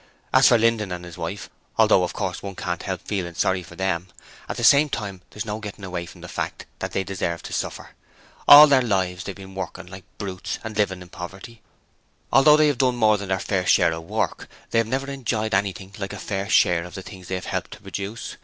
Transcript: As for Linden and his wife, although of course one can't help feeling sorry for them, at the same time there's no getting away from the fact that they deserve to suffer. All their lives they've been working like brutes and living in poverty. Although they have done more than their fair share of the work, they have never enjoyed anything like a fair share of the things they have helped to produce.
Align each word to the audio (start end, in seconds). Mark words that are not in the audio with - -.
As 0.33 0.47
for 0.47 0.57
Linden 0.57 0.91
and 0.91 1.05
his 1.05 1.15
wife, 1.15 1.47
although 1.77 2.01
of 2.01 2.11
course 2.11 2.41
one 2.41 2.55
can't 2.55 2.81
help 2.81 3.01
feeling 3.01 3.35
sorry 3.35 3.61
for 3.61 3.75
them, 3.75 4.07
at 4.49 4.57
the 4.57 4.63
same 4.63 4.89
time 4.89 5.21
there's 5.29 5.45
no 5.45 5.59
getting 5.59 5.83
away 5.85 6.07
from 6.07 6.21
the 6.21 6.27
fact 6.27 6.65
that 6.79 6.91
they 6.91 7.03
deserve 7.03 7.43
to 7.43 7.53
suffer. 7.53 7.91
All 8.47 8.65
their 8.65 8.81
lives 8.81 9.23
they've 9.23 9.35
been 9.35 9.53
working 9.53 9.85
like 9.85 10.05
brutes 10.17 10.57
and 10.63 10.75
living 10.75 11.03
in 11.03 11.09
poverty. 11.09 11.61
Although 12.33 12.57
they 12.57 12.65
have 12.67 12.79
done 12.79 12.95
more 12.95 13.19
than 13.19 13.29
their 13.29 13.37
fair 13.39 13.67
share 13.67 13.89
of 13.91 14.07
the 14.07 14.15
work, 14.15 14.49
they 14.71 14.79
have 14.79 14.87
never 14.87 15.05
enjoyed 15.05 15.53
anything 15.53 15.93
like 15.99 16.13
a 16.13 16.17
fair 16.17 16.49
share 16.49 16.83
of 16.83 16.95
the 16.95 17.03
things 17.03 17.27
they 17.27 17.35
have 17.35 17.45
helped 17.45 17.69
to 17.73 17.81
produce. 17.81 18.37